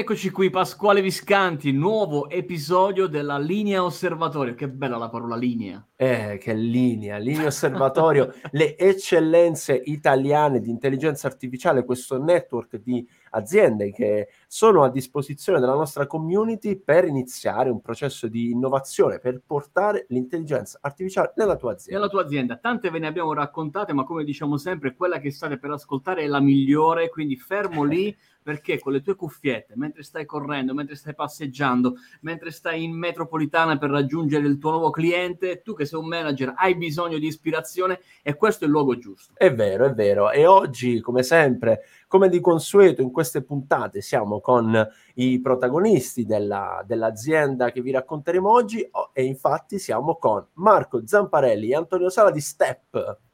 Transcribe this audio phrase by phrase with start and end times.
[0.00, 4.54] Eccoci qui, Pasquale Viscanti, nuovo episodio della linea osservatorio.
[4.54, 5.86] Che bella la parola linea.
[5.94, 13.92] Eh, che linea, linea osservatorio, le eccellenze italiane di intelligenza artificiale, questo network di aziende
[13.92, 20.06] che sono a disposizione della nostra community per iniziare un processo di innovazione, per portare
[20.08, 22.00] l'intelligenza artificiale nella tua azienda.
[22.00, 22.56] Nella tua azienda.
[22.56, 26.26] Tante ve ne abbiamo raccontate, ma come diciamo sempre, quella che state per ascoltare è
[26.26, 31.14] la migliore, quindi fermo lì perché con le tue cuffiette, mentre stai correndo, mentre stai
[31.14, 36.06] passeggiando, mentre stai in metropolitana per raggiungere il tuo nuovo cliente, tu che sei un
[36.06, 39.34] manager hai bisogno di ispirazione e questo è il luogo giusto.
[39.36, 40.30] È vero, è vero.
[40.30, 46.82] E oggi, come sempre, come di consueto in queste puntate, siamo con i protagonisti della,
[46.86, 52.30] dell'azienda che vi racconteremo oggi oh, e infatti siamo con Marco Zamparelli e Antonio Sala
[52.30, 53.28] di Step.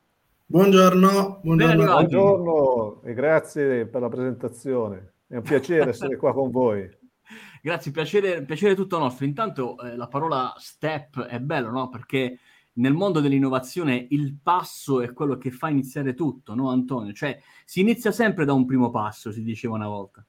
[0.48, 1.84] Buongiorno, buongiorno.
[1.84, 5.14] buongiorno e grazie per la presentazione.
[5.26, 6.88] È un piacere essere qua con voi.
[7.60, 9.24] Grazie, piacere, piacere tutto nostro.
[9.24, 11.88] Intanto eh, la parola step è bello, no?
[11.88, 12.38] Perché
[12.74, 17.12] nel mondo dell'innovazione il passo è quello che fa iniziare tutto, no Antonio?
[17.12, 20.24] Cioè si inizia sempre da un primo passo, si diceva una volta.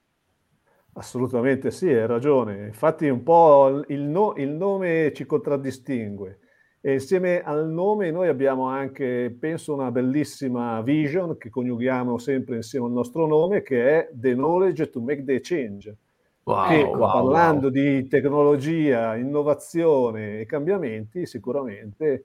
[0.94, 2.66] Assolutamente sì, hai ragione.
[2.66, 6.40] Infatti un po' il, no, il nome ci contraddistingue
[6.80, 12.86] e insieme al nome noi abbiamo anche, penso, una bellissima vision che coniughiamo sempre insieme
[12.86, 15.96] al nostro nome, che è The Knowledge to Make the Change.
[16.44, 17.70] Wow, che wow, parlando wow.
[17.70, 22.24] di tecnologia, innovazione e cambiamenti, sicuramente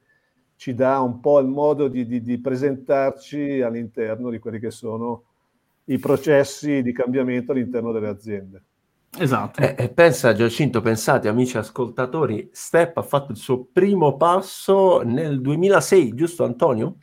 [0.55, 5.23] ci dà un po' il modo di, di, di presentarci all'interno di quelli che sono
[5.85, 8.63] i processi di cambiamento all'interno delle aziende.
[9.19, 9.61] Esatto.
[9.61, 15.39] E, e, pensa Giacinto, pensate amici ascoltatori, Step ha fatto il suo primo passo nel
[15.39, 16.97] 2006, giusto Antonio?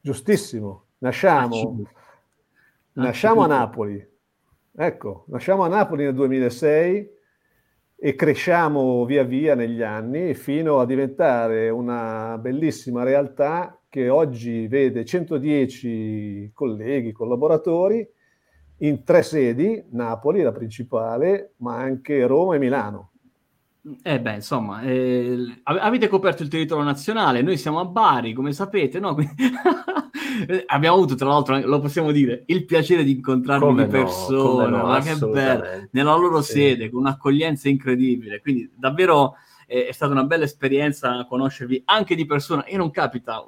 [0.00, 1.82] Giustissimo, nasciamo,
[2.94, 4.02] nasciamo a Napoli,
[4.74, 7.10] ecco, nasciamo a Napoli nel 2006
[8.02, 15.04] e cresciamo via via negli anni fino a diventare una bellissima realtà che oggi vede
[15.04, 18.08] 110 colleghi, collaboratori,
[18.80, 23.10] in tre sedi, Napoli, la principale, ma anche Roma e Milano.
[24.02, 29.00] Eh beh, insomma, eh, avete coperto il territorio nazionale, noi siamo a Bari, come sapete,
[29.00, 29.16] no?
[30.66, 34.86] abbiamo avuto, tra l'altro, lo possiamo dire, il piacere di incontrarvi come di persona, no,
[34.86, 36.52] ma che bello, nella loro sì.
[36.52, 39.36] sede, con un'accoglienza incredibile, quindi davvero
[39.66, 43.42] eh, è stata una bella esperienza conoscervi anche di persona, e non capita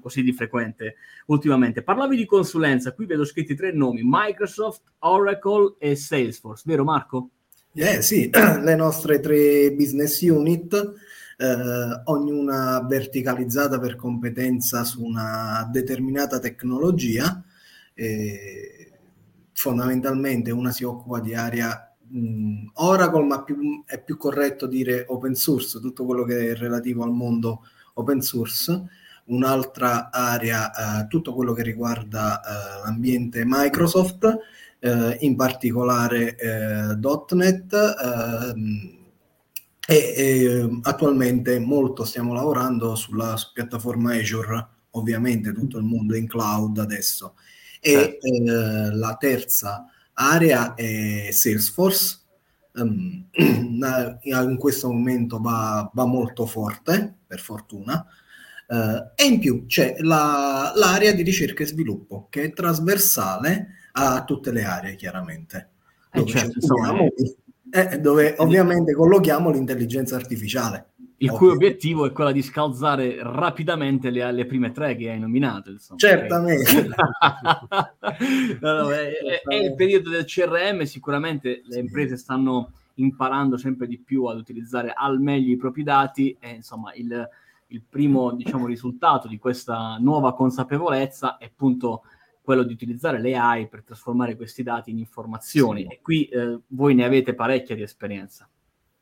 [0.00, 0.96] così di frequente
[1.26, 1.82] ultimamente.
[1.82, 7.30] Parlavi di consulenza, qui vedo scritti tre nomi, Microsoft, Oracle e Salesforce, vero Marco?
[7.74, 10.74] Eh sì, le nostre tre business unit,
[11.36, 17.44] eh, ognuna verticalizzata per competenza su una determinata tecnologia.
[17.94, 18.90] Eh,
[19.52, 25.34] fondamentalmente una si occupa di area mh, Oracle, ma più, è più corretto dire open
[25.34, 27.62] source, tutto quello che è relativo al mondo
[27.94, 28.84] open source
[29.26, 34.38] un'altra area, eh, tutto quello che riguarda eh, l'ambiente Microsoft,
[34.78, 38.96] eh, in particolare eh, .NET ehm,
[39.88, 46.26] e, attualmente molto stiamo lavorando sulla su piattaforma Azure, ovviamente tutto il mondo è in
[46.26, 47.34] cloud adesso.
[47.80, 52.20] E eh, la terza area è Salesforce,
[52.74, 58.04] um, in questo momento va, va molto forte, per fortuna,
[58.68, 64.24] Uh, e in più c'è la, l'area di ricerca e sviluppo che è trasversale a
[64.24, 65.70] tutte le aree, chiaramente.
[66.10, 66.94] Eh, dove, certo, insomma,
[67.70, 70.90] eh, dove ovviamente collochiamo l'intelligenza artificiale.
[71.18, 71.38] Il ovvio.
[71.38, 75.70] cui obiettivo è quello di scalzare rapidamente le, le prime tre che hai nominato.
[75.70, 75.98] Insomma.
[75.98, 76.88] Certamente.
[78.60, 79.12] no, no, è,
[79.48, 84.92] è, il periodo del CRM, sicuramente le imprese stanno imparando sempre di più ad utilizzare
[84.94, 87.28] al meglio i propri dati e insomma il,
[87.68, 92.02] il primo diciamo, risultato di questa nuova consapevolezza è appunto
[92.40, 95.88] quello di utilizzare le AI per trasformare questi dati in informazioni sì.
[95.88, 98.48] e qui eh, voi ne avete parecchia di esperienza.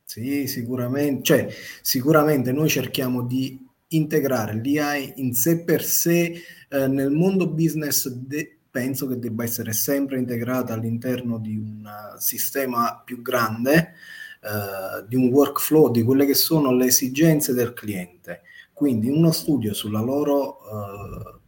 [0.03, 1.49] Sì, sicuramente, cioè,
[1.83, 8.59] sicuramente noi cerchiamo di integrare l'AI in sé per sé eh, nel mondo business de-
[8.71, 11.89] penso che debba essere sempre integrata all'interno di un
[12.19, 13.93] sistema più grande,
[14.41, 18.43] eh, di un workflow, di quelle che sono le esigenze del cliente.
[18.75, 21.41] Quindi uno studio sulla loro, uh,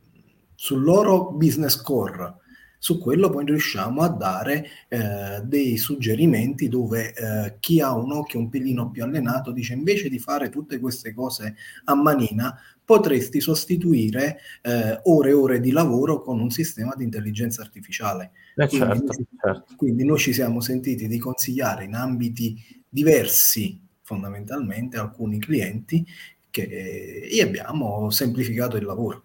[0.55, 2.34] sul loro business core,
[2.78, 8.38] su quello poi riusciamo a dare eh, dei suggerimenti dove eh, chi ha un occhio
[8.38, 14.38] un pelino più allenato dice invece di fare tutte queste cose a manina, potresti sostituire
[14.62, 18.31] eh, ore e ore di lavoro con un sistema di intelligenza artificiale.
[18.55, 19.75] Eh quindi, certo, certo.
[19.76, 22.56] quindi noi ci siamo sentiti di consigliare in ambiti
[22.88, 26.06] diversi fondamentalmente alcuni clienti
[26.64, 29.25] che gli abbiamo semplificato il lavoro.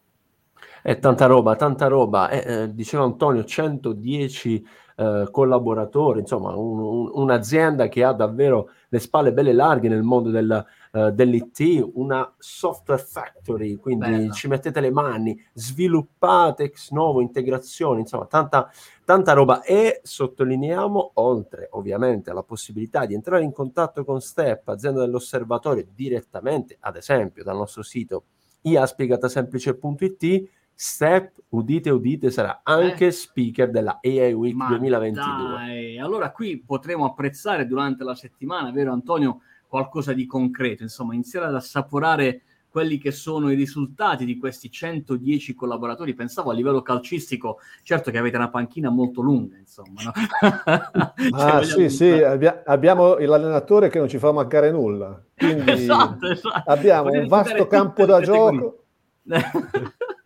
[0.82, 2.30] È tanta roba, tanta roba.
[2.30, 4.68] Eh, eh, diceva Antonio, 110
[4.98, 10.30] eh, collaboratori, insomma un, un, un'azienda che ha davvero le spalle belle larghe nel mondo
[10.30, 14.32] del, uh, dell'IT, una software factory, quindi Bello.
[14.34, 18.70] ci mettete le mani, sviluppate ex novo integrazioni, insomma tanta,
[19.06, 25.02] tanta roba e sottolineiamo, oltre ovviamente alla possibilità di entrare in contatto con Step, azienda
[25.02, 28.26] dell'osservatorio, direttamente, ad esempio dal nostro sito
[28.62, 33.12] iaspiegatasemplice.it, Step, udite udite, sarà anche eh?
[33.12, 35.50] speaker della AI Week Ma 2022.
[35.50, 36.00] Dai.
[36.00, 41.56] Allora qui potremo apprezzare durante la settimana, vero Antonio, qualcosa di concreto, insomma, iniziare ad
[41.56, 42.42] assaporare
[42.72, 46.14] quelli che sono i risultati di questi 110 collaboratori.
[46.14, 50.02] Pensavo a livello calcistico, certo che avete una panchina molto lunga, insomma.
[50.04, 50.12] No?
[51.36, 55.22] ah, cioè, sì, sì, abbia- abbiamo l'allenatore che non ci fa mancare nulla.
[55.36, 56.72] Quindi esatto, esatto.
[56.72, 58.86] abbiamo Potete un vasto campo da gioco.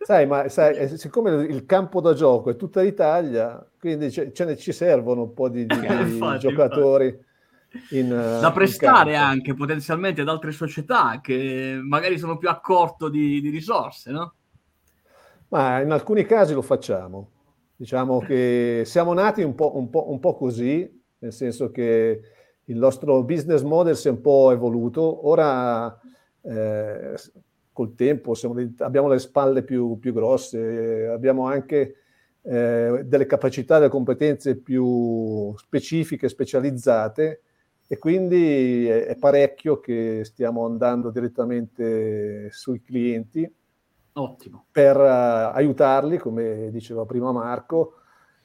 [0.06, 4.44] Sai, ma sai, eh, siccome il campo da gioco è tutta l'Italia, quindi ce, ce
[4.44, 7.24] ne ci servono un po' di, di, di giocatori.
[7.90, 13.40] In, da prestare anche potenzialmente ad altre società che magari sono più a corto di,
[13.40, 14.34] di, risorse, no?
[15.48, 17.30] Ma in alcuni casi lo facciamo.
[17.74, 20.88] Diciamo che siamo nati un po', un po', un po così,
[21.18, 22.20] nel senso che
[22.62, 25.26] il nostro business model si è un po' evoluto.
[25.26, 26.00] Ora
[26.42, 27.14] eh,
[27.76, 31.96] col tempo siamo, abbiamo le spalle più, più grosse, abbiamo anche
[32.40, 37.42] eh, delle capacità, delle competenze più specifiche, specializzate
[37.86, 43.46] e quindi è, è parecchio che stiamo andando direttamente sui clienti
[44.14, 44.64] Ottimo.
[44.70, 47.96] per uh, aiutarli, come diceva prima Marco,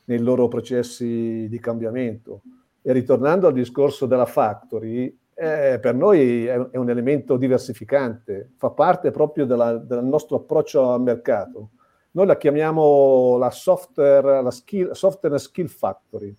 [0.06, 2.42] nei loro processi di cambiamento.
[2.82, 8.70] E ritornando al discorso della factory, eh, per noi è, è, un elemento diversificante, fa
[8.70, 11.72] parte proprio della, del nostro approccio al mercato.
[12.12, 16.36] Noi la chiamiamo la software, la skill, software skill factory,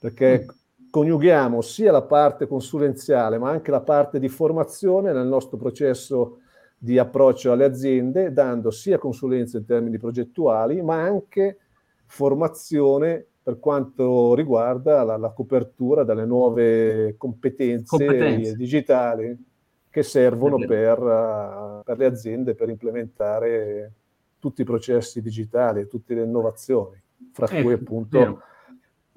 [0.00, 0.88] perché mm.
[0.90, 6.38] coniughiamo sia la parte consulenziale ma anche la parte di formazione nel nostro processo
[6.76, 11.58] di approccio alle aziende, dando sia consulenza in termini progettuali ma anche
[12.06, 19.44] formazione per quanto riguarda la, la copertura delle nuove competenze, competenze, digitali
[19.88, 23.92] che servono per, uh, per, le aziende per implementare
[24.38, 27.00] tutti i processi digitali e tutte le innovazioni,
[27.32, 28.42] fra eh, cui appunto vero.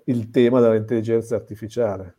[0.05, 2.15] il tema dell'intelligenza artificiale.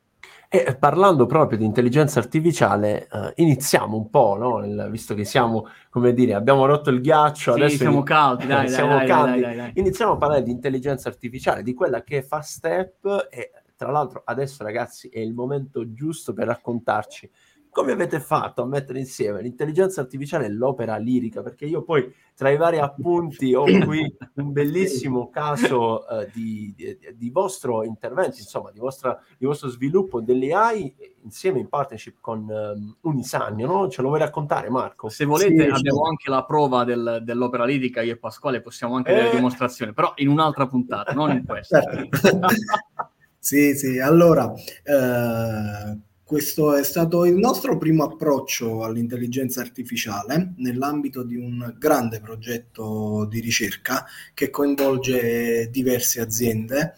[0.56, 4.64] E parlando proprio di intelligenza artificiale, uh, iniziamo un po', no?
[4.64, 8.04] Il, visto che siamo, come dire, abbiamo rotto il ghiaccio, sì, adesso siamo in...
[8.04, 9.40] caldi, dai, siamo dai, caldi.
[9.40, 13.90] Dai, dai, iniziamo a parlare di intelligenza artificiale, di quella che fa Step e tra
[13.90, 17.28] l'altro adesso ragazzi è il momento giusto per raccontarci
[17.75, 21.43] come avete fatto a mettere insieme l'intelligenza artificiale e l'opera lirica?
[21.43, 26.97] Perché io poi tra i vari appunti ho qui un bellissimo caso uh, di, di,
[27.17, 30.94] di, vostro intervento, insomma, di, vostra, di vostro sviluppo delle AI
[31.25, 33.88] insieme in partnership con um, Unisagno, no?
[33.88, 35.09] Ce lo vuoi raccontare Marco?
[35.09, 36.11] Se volete sì, abbiamo sì.
[36.11, 39.17] anche la prova del, dell'opera lirica, io e Pasquale possiamo anche eh...
[39.17, 41.82] dare dimostrazione, però in un'altra puntata, non in questa.
[43.37, 44.44] sì, sì, allora...
[44.44, 53.25] Uh questo è stato il nostro primo approccio all'intelligenza artificiale nell'ambito di un grande progetto
[53.30, 54.04] di ricerca
[54.35, 56.94] che coinvolge diverse aziende.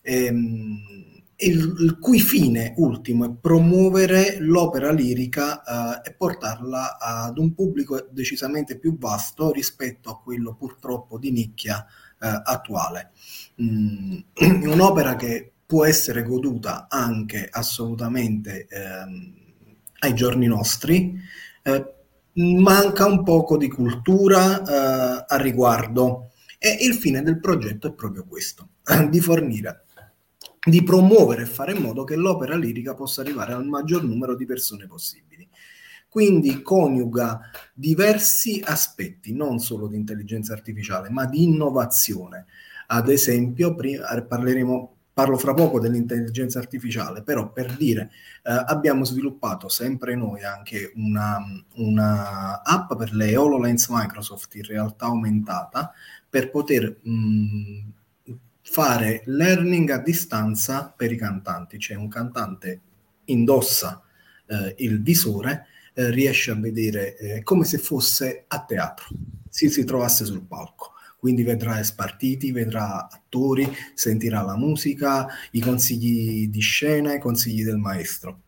[0.00, 0.78] Ehm,
[1.36, 8.08] il, il, cui fine ultimo è promuovere l'opera lirica eh, e portarla ad un pubblico
[8.10, 11.84] decisamente più vasto rispetto a quello purtroppo di nicchia
[12.18, 13.10] eh, attuale.
[13.60, 14.20] Mm,
[14.72, 19.34] un'opera che può essere goduta anche assolutamente ehm,
[20.00, 21.16] ai giorni nostri,
[21.62, 21.94] eh,
[22.32, 28.24] manca un poco di cultura eh, a riguardo e il fine del progetto è proprio
[28.24, 28.70] questo,
[29.10, 29.84] di fornire,
[30.60, 34.46] di promuovere e fare in modo che l'opera lirica possa arrivare al maggior numero di
[34.46, 35.48] persone possibili.
[36.08, 42.46] Quindi coniuga diversi aspetti, non solo di intelligenza artificiale, ma di innovazione.
[42.88, 48.10] Ad esempio, prima, parleremo parlo fra poco dell'intelligenza artificiale, però per dire,
[48.42, 51.38] eh, abbiamo sviluppato sempre noi anche una,
[51.74, 55.92] una, app per le HoloLens Microsoft in realtà aumentata
[56.28, 57.92] per poter mh,
[58.62, 62.80] fare learning a distanza per i cantanti, cioè un cantante
[63.24, 64.02] indossa
[64.46, 69.08] eh, il visore, eh, riesce a vedere eh, come se fosse a teatro,
[69.48, 76.48] si, si trovasse sul palco quindi vedrà spartiti, vedrà attori, sentirà la musica, i consigli
[76.48, 78.44] di scena, i consigli del maestro.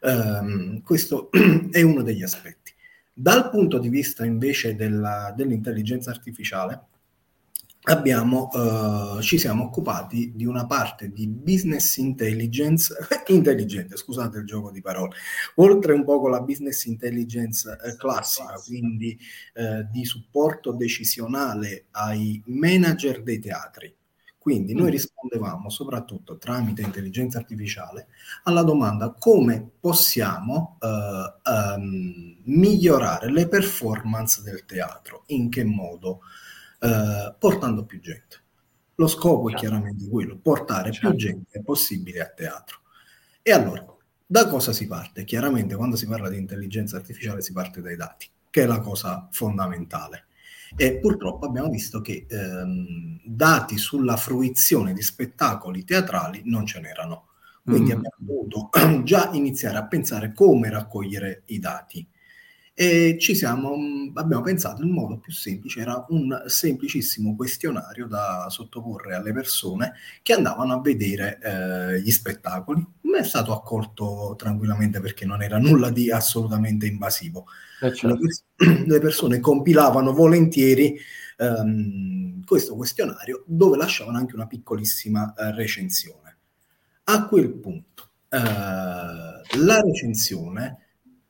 [0.00, 1.28] Um, questo
[1.70, 2.72] è uno degli aspetti.
[3.12, 6.86] Dal punto di vista invece della, dell'intelligenza artificiale,
[7.88, 12.94] abbiamo, uh, ci siamo occupati di una parte di business intelligence,
[13.28, 15.16] intelligente, scusate il gioco di parole,
[15.56, 19.18] oltre un po' con la business intelligence eh, classica, quindi
[19.54, 23.94] eh, di supporto decisionale ai manager dei teatri.
[24.38, 24.92] Quindi noi mm.
[24.92, 28.08] rispondevamo soprattutto tramite intelligenza artificiale
[28.44, 36.20] alla domanda come possiamo um, migliorare le performance del teatro, in che modo?
[36.20, 36.47] Uh,
[37.38, 38.42] portando più gente.
[38.96, 41.10] Lo scopo è chiaramente quello, portare certo.
[41.10, 42.80] più gente possibile a teatro.
[43.42, 43.86] E allora,
[44.26, 45.24] da cosa si parte?
[45.24, 49.28] Chiaramente quando si parla di intelligenza artificiale si parte dai dati, che è la cosa
[49.30, 50.26] fondamentale.
[50.76, 57.28] E purtroppo abbiamo visto che ehm, dati sulla fruizione di spettacoli teatrali non ce n'erano.
[57.62, 57.96] Quindi mm.
[57.96, 58.70] abbiamo dovuto
[59.04, 62.06] già iniziare a pensare come raccogliere i dati.
[62.80, 63.74] E ci siamo,
[64.14, 70.34] abbiamo pensato il modo più semplice era un semplicissimo questionario da sottoporre alle persone che
[70.34, 72.86] andavano a vedere eh, gli spettacoli.
[73.00, 77.46] Ma è stato accolto tranquillamente perché non era nulla di assolutamente invasivo.
[77.80, 78.06] Eh certo.
[78.06, 78.44] le, pers-
[78.86, 80.96] le, persone compilavano volentieri
[81.38, 86.36] um, questo questionario dove lasciavano anche una piccolissima uh, recensione.
[87.02, 90.86] A quel punto, uh, la recensione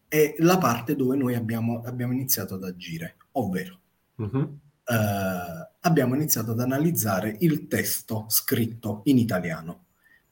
[0.08, 3.78] è la parte dove noi abbiamo, abbiamo iniziato ad agire, ovvero
[4.16, 4.38] uh-huh.
[4.38, 9.84] uh, abbiamo iniziato ad analizzare il testo scritto in italiano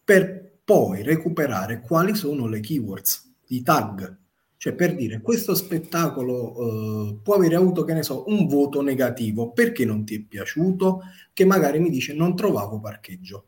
[0.03, 4.17] per poi recuperare quali sono le keywords, i tag,
[4.57, 9.53] cioè per dire questo spettacolo uh, può avere avuto, che ne so, un voto negativo,
[9.53, 11.03] perché non ti è piaciuto?
[11.33, 13.47] Che magari mi dice non trovavo parcheggio.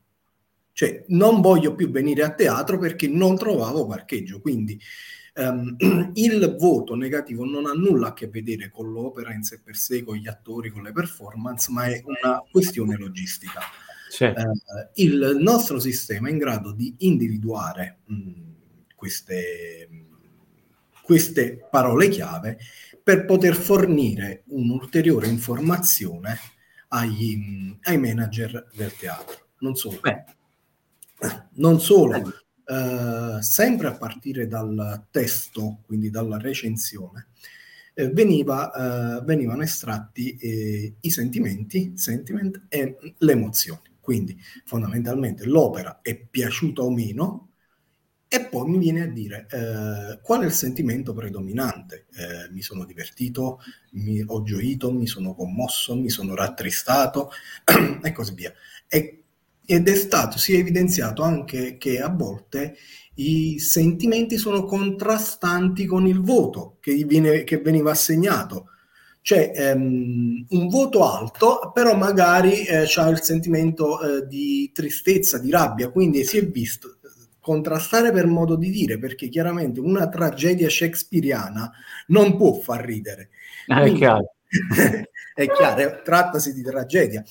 [0.72, 4.78] Cioè non voglio più venire a teatro perché non trovavo parcheggio, quindi
[5.38, 5.76] Um,
[6.14, 10.02] il voto negativo non ha nulla a che vedere con l'opera in sé per sé,
[10.02, 13.60] con gli attori, con le performance, ma è una questione logistica.
[14.18, 14.34] Uh,
[14.94, 18.32] il nostro sistema è in grado di individuare mh,
[18.96, 19.88] queste,
[21.02, 22.58] queste parole chiave
[23.00, 26.36] per poter fornire un'ulteriore informazione
[26.88, 29.48] agli, ai manager del teatro.
[29.60, 30.00] Non solo.
[30.00, 30.24] Beh.
[31.54, 32.32] Non solo,
[32.68, 37.28] eh, sempre a partire dal testo, quindi dalla recensione,
[37.94, 43.96] eh, veniva, eh, venivano estratti eh, i sentimenti, sentiment e le emozioni.
[44.00, 47.48] Quindi fondamentalmente l'opera è piaciuta o meno,
[48.30, 52.06] e poi mi viene a dire eh, qual è il sentimento predominante.
[52.14, 53.60] Eh, mi sono divertito,
[53.92, 57.30] mi ho gioito, mi sono commosso, mi sono rattristato
[58.02, 58.52] e così via.
[58.86, 59.24] E
[59.70, 62.74] ed è stato, si è evidenziato anche che a volte
[63.16, 68.68] i sentimenti sono contrastanti con il voto che, viene, che veniva assegnato.
[69.20, 75.50] Cioè ehm, un voto alto, però magari eh, ha il sentimento eh, di tristezza, di
[75.50, 76.96] rabbia, quindi si è visto
[77.38, 81.70] contrastare per modo di dire, perché chiaramente una tragedia shakespeariana
[82.06, 83.28] non può far ridere.
[83.66, 84.34] Ah, quindi, è chiaro.
[85.34, 87.22] è chiaro, trattasi di tragedia.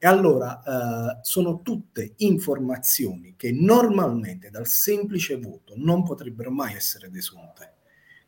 [0.00, 7.10] E allora eh, sono tutte informazioni che normalmente dal semplice voto non potrebbero mai essere
[7.10, 7.74] desunte.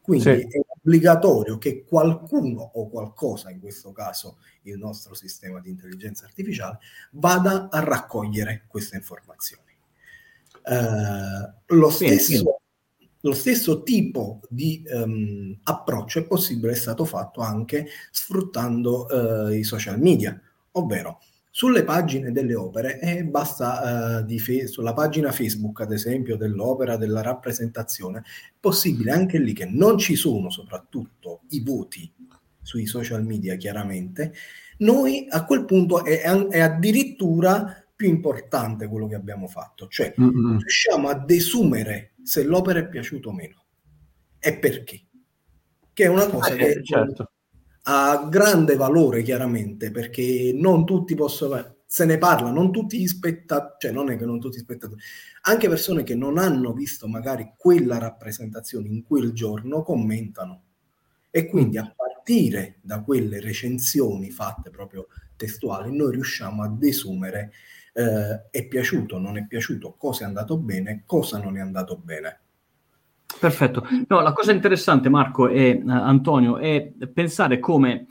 [0.02, 0.58] Quindi sì.
[0.58, 6.78] è obbligatorio che qualcuno o qualcosa, in questo caso il nostro sistema di intelligenza artificiale,
[7.12, 9.70] vada a raccogliere queste informazioni.
[10.64, 12.60] Eh, lo, stesso,
[13.20, 19.62] lo, stesso, tipo di um, approccio è possibile, è stato fatto anche sfruttando uh, i
[19.62, 20.40] social media,
[20.72, 21.20] ovvero
[21.60, 26.96] sulle pagine delle opere e basta uh, di fe- sulla pagina Facebook, ad esempio, dell'opera,
[26.96, 28.22] della rappresentazione, è
[28.58, 32.10] possibile anche lì che non ci sono soprattutto i voti
[32.62, 34.32] sui social media, chiaramente,
[34.78, 40.60] noi a quel punto è, è addirittura più importante quello che abbiamo fatto, cioè mm-hmm.
[40.60, 43.64] riusciamo a desumere se l'opera è piaciuta o meno.
[44.38, 44.98] E perché,
[45.92, 47.32] che è una cosa eh, che certo
[47.82, 53.74] ha grande valore chiaramente perché non tutti possono se ne parla, non tutti gli spettatori,
[53.80, 55.00] cioè non è che non tutti gli spettatori,
[55.42, 60.62] anche persone che non hanno visto magari quella rappresentazione in quel giorno commentano
[61.30, 67.50] e quindi a partire da quelle recensioni fatte proprio testuali noi riusciamo a desumere
[67.92, 72.38] eh, è piaciuto, non è piaciuto, cosa è andato bene, cosa non è andato bene.
[73.38, 73.86] Perfetto.
[74.08, 78.06] No, la cosa interessante, Marco e uh, Antonio, è pensare come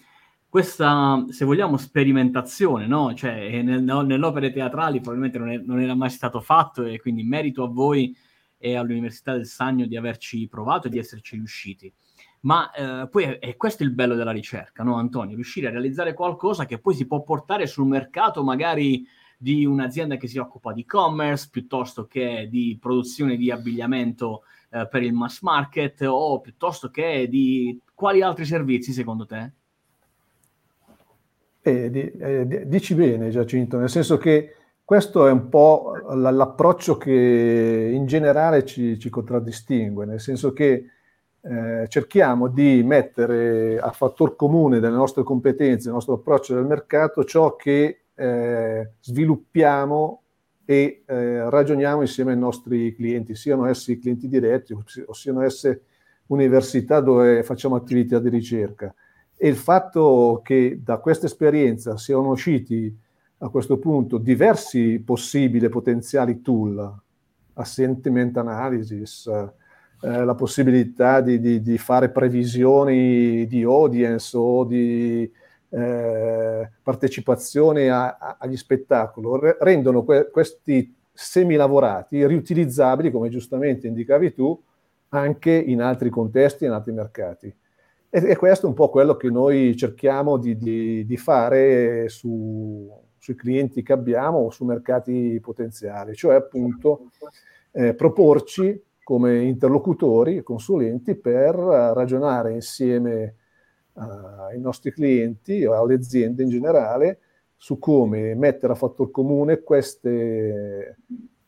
[0.50, 3.14] questa, se vogliamo, sperimentazione, no?
[3.14, 7.24] Cioè, nel, no, nell'opere teatrali probabilmente non, è, non, era mai stato fatto e quindi
[7.24, 8.16] merito a voi
[8.58, 11.94] e all'Università del Sagno di averci provato e di esserci riusciti.
[12.42, 15.36] Ma eh, poi è, è, questo il bello della ricerca, no Antonio?
[15.36, 19.06] Riuscire a realizzare qualcosa che poi si può portare sul mercato magari
[19.38, 25.04] di un'azienda che si occupa di e-commerce piuttosto che di produzione di abbigliamento eh, per
[25.04, 29.52] il mass market o piuttosto che di quali altri servizi secondo te?
[31.62, 37.92] Eh, di, eh, dici bene Giacinto, nel senso che questo è un po' l'approccio che
[37.94, 40.86] in generale ci, ci contraddistingue, nel senso che
[41.42, 47.24] eh, cerchiamo di mettere a fattor comune delle nostre competenze, del nostro approccio del mercato,
[47.24, 50.24] ciò che eh, sviluppiamo
[50.70, 55.82] e eh, ragioniamo insieme ai nostri clienti, siano essi clienti diretti o siano esse
[56.28, 58.94] università dove facciamo attività di ricerca.
[59.36, 62.96] E il fatto che da questa esperienza siano usciti
[63.40, 67.02] a questo punto diversi possibili potenziali tool,
[67.54, 75.32] assentiment analysis, eh, la possibilità di, di, di, fare previsioni di audience o di
[75.70, 84.34] eh, partecipazione a, a, agli spettacoli, re, rendono que- questi semilavorati riutilizzabili, come giustamente indicavi
[84.34, 84.62] tu,
[85.10, 87.48] anche in altri contesti, in altri mercati.
[88.10, 92.90] E, e questo è un po' quello che noi cerchiamo di, di, di fare su,
[93.18, 97.12] sui clienti che abbiamo o su mercati potenziali, cioè appunto
[97.72, 103.36] eh, proporci come interlocutori consulenti per ragionare insieme
[104.00, 107.20] ai nostri clienti o alle aziende in generale
[107.56, 111.00] su come mettere a fattor comune queste,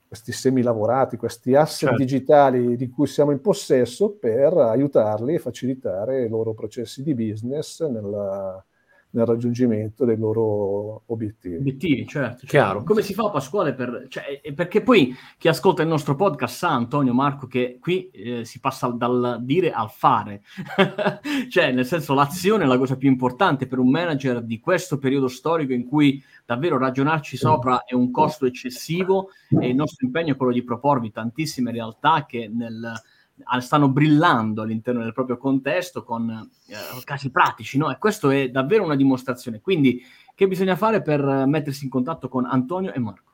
[0.07, 1.95] questi semilavorati, questi asset certo.
[1.95, 7.81] digitali di cui siamo in possesso per aiutarli e facilitare i loro processi di business
[7.87, 8.63] nella,
[9.11, 11.55] nel raggiungimento dei loro obiettivi.
[11.57, 12.45] Obiettivi, certo.
[12.45, 12.83] Chiaro.
[12.83, 14.05] Come si fa Pasquale per...
[14.07, 18.59] Cioè, perché poi chi ascolta il nostro podcast sa, Antonio, Marco, che qui eh, si
[18.59, 20.41] passa dal dire al fare.
[21.49, 25.27] cioè, nel senso, l'azione è la cosa più importante per un manager di questo periodo
[25.27, 30.35] storico in cui davvero ragionarci sopra è un costo eccessivo e il nostro impegno è
[30.35, 32.93] quello di proporvi tantissime realtà che nel
[33.59, 36.29] stanno brillando all'interno del proprio contesto con
[36.67, 37.91] eh, casi pratici, no?
[37.91, 39.61] E questo è davvero una dimostrazione.
[39.61, 40.01] Quindi,
[40.33, 43.31] che bisogna fare per mettersi in contatto con Antonio e Marco?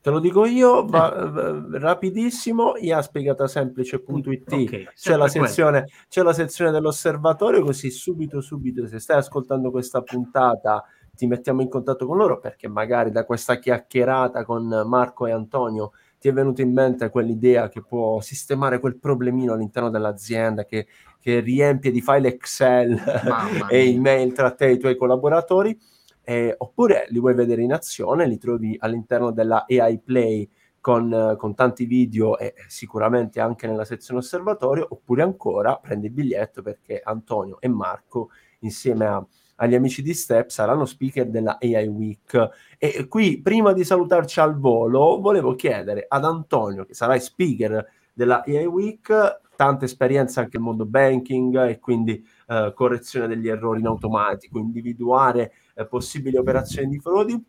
[0.00, 1.78] Te lo dico io, va, eh.
[1.78, 9.18] rapidissimo, iaspiegatasemplice.it, okay, c'è, la sezione, c'è la sezione dell'osservatorio, così subito, subito, se stai
[9.18, 14.84] ascoltando questa puntata, ti mettiamo in contatto con loro, perché magari da questa chiacchierata con
[14.86, 19.88] Marco e Antonio ti è venuta in mente quell'idea che può sistemare quel problemino all'interno
[19.90, 20.86] dell'azienda che,
[21.20, 23.00] che riempie di file Excel
[23.70, 25.78] e email tra te e i tuoi collaboratori,
[26.22, 30.48] eh, oppure li vuoi vedere in azione, li trovi all'interno della AI Play
[30.80, 36.62] con, con, tanti video e sicuramente anche nella sezione osservatorio, oppure ancora prendi il biglietto
[36.62, 39.24] perché Antonio e Marco insieme a
[39.60, 42.50] agli amici di Step saranno speaker della AI Week.
[42.78, 48.42] E qui, prima di salutarci al volo, volevo chiedere ad Antonio, che sarà speaker della
[48.44, 53.86] AI Week, tanta esperienza anche nel mondo banking e quindi eh, correzione degli errori in
[53.86, 57.44] automatico, individuare eh, possibili operazioni di frodi.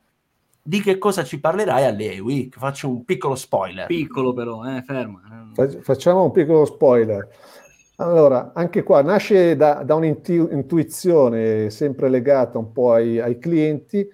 [0.61, 2.57] Di che cosa ci parlerai alle Week?
[2.57, 3.85] Faccio un piccolo spoiler.
[3.87, 5.51] Piccolo però, eh, ferma.
[5.81, 7.27] Facciamo un piccolo spoiler.
[8.01, 14.07] Allora, anche qua nasce da, da un'intuizione sempre legata un po' ai, ai, clienti,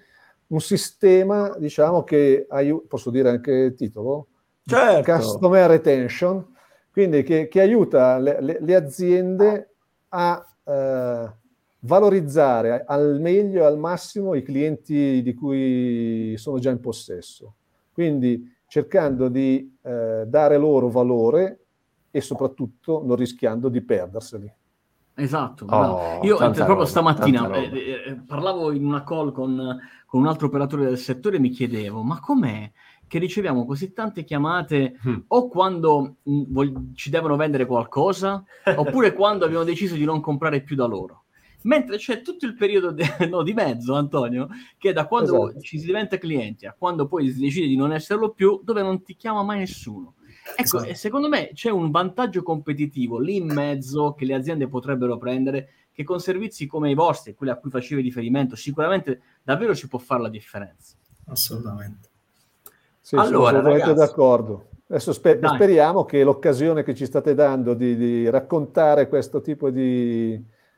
[0.48, 4.26] un sistema, diciamo, che aiuta, posso dire anche il titolo?
[4.64, 5.12] Certo.
[5.12, 6.44] Customer Retention,
[6.90, 9.74] quindi che, che aiuta le, le, le, aziende
[10.08, 11.32] a eh,
[11.78, 17.54] valorizzare al meglio e al massimo i clienti di cui sono già in possesso.
[17.92, 21.65] Quindi cercando di eh, dare loro valore
[22.16, 24.50] e soprattutto non rischiando di perderseli.
[25.18, 30.26] Esatto, oh, io proprio roba, stamattina eh, eh, parlavo in una call con, con, un
[30.26, 32.70] altro operatore del settore e mi chiedevo, ma com'è
[33.06, 35.16] che riceviamo così tante chiamate mm.
[35.28, 38.42] o quando mh, mm, vol- ci devono vendere qualcosa
[38.76, 41.24] oppure quando abbiamo deciso di non comprare più da loro?
[41.62, 44.48] Mentre c'è tutto il periodo de- no, di mezzo, Antonio,
[44.78, 45.60] che da quando esatto.
[45.60, 49.02] ci si diventa clienti a quando poi si decide di non esserlo più, dove non
[49.02, 50.14] ti chiama mai nessuno.
[50.54, 50.94] Ecco, esatto.
[50.94, 56.04] secondo me c'è un vantaggio competitivo lì in mezzo che le aziende potrebbero prendere, che
[56.04, 60.22] con servizi come i vostri, quelli a cui facevi riferimento, sicuramente davvero ci può fare
[60.22, 60.94] la differenza.
[61.26, 62.08] Assolutamente.
[63.00, 64.68] Sì, allora, sono assolutamente d'accordo.
[64.88, 70.36] Adesso sper- speriamo che l'occasione che ci state dando di, di raccontare questo tipo di,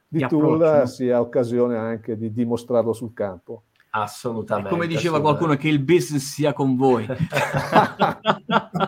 [0.09, 3.65] di, di tool sia occasione anche di dimostrarlo sul campo.
[3.91, 4.71] Assolutamente.
[4.71, 7.07] come diceva qualcuno, che il business sia con voi.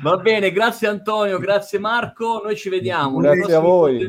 [0.00, 2.40] Va bene, grazie Antonio, grazie Marco.
[2.42, 4.08] Noi ci vediamo grazie a voi.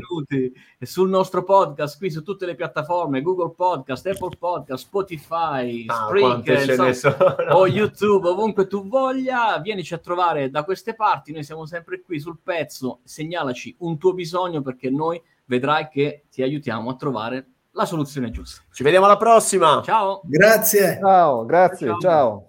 [0.82, 7.50] sul nostro podcast qui su tutte le piattaforme: Google Podcast, Apple Podcast, Spotify, ah, Spreaker
[7.52, 9.60] o YouTube, ovunque tu voglia.
[9.60, 11.32] Vienici a trovare da queste parti.
[11.32, 13.00] Noi siamo sempre qui sul pezzo.
[13.04, 18.62] Segnalaci un tuo bisogno perché noi vedrai che ti aiutiamo a trovare la soluzione giusta.
[18.72, 19.82] Ci vediamo alla prossima.
[19.84, 20.22] Ciao.
[20.24, 20.98] Grazie.
[21.00, 22.00] Ciao, grazie, ciao.
[22.00, 22.44] ciao.